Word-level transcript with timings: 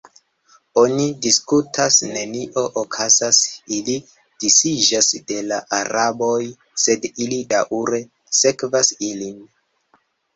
Oni 0.83 1.03
diskutas, 1.25 1.97
nenio 2.13 2.63
okazas, 2.81 3.41
ili 3.79 3.97
disiĝas 4.45 5.09
de 5.33 5.37
la 5.51 5.59
araboj, 5.81 6.39
sed 6.85 7.05
ili 7.27 7.39
daŭre 7.53 8.01
sekvas 8.39 8.91
ilin. 9.09 9.37